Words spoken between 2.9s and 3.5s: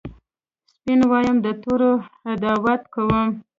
کوم